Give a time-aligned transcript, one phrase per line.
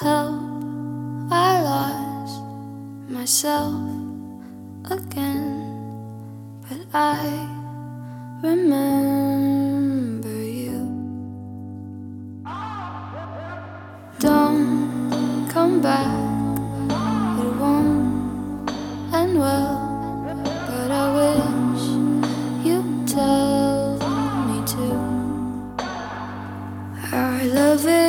[0.00, 0.40] Help,
[1.30, 2.40] I lost
[3.10, 3.74] myself
[4.90, 5.60] again,
[6.62, 7.46] but I
[8.42, 10.88] remember you.
[14.20, 16.16] Don't come back,
[17.44, 18.72] it won't
[19.12, 20.24] end well,
[20.66, 21.82] but I wish
[22.64, 23.98] you'd tell
[24.48, 24.96] me to.
[27.12, 27.99] I love is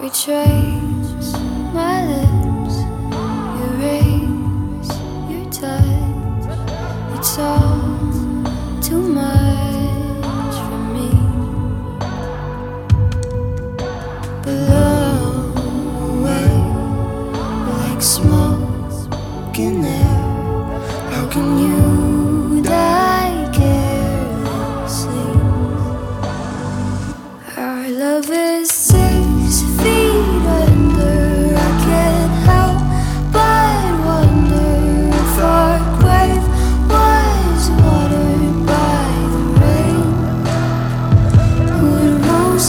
[0.00, 1.34] Retrace
[1.74, 2.76] my lips,
[3.66, 4.92] erase
[5.28, 6.42] your touch.
[7.18, 7.80] It's all
[8.80, 11.10] too much for me.
[14.42, 15.52] Blow
[17.76, 20.24] like smoke in air.
[21.12, 22.09] How can you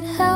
[0.00, 0.29] I can't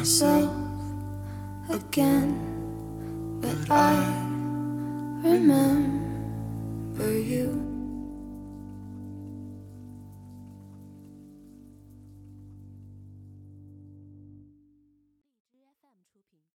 [0.00, 0.50] myself
[1.68, 2.32] again,
[3.42, 4.00] but I
[5.22, 7.79] remember you.